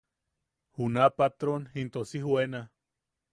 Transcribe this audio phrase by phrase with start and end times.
[0.77, 2.61] Juna patron into si juʼena.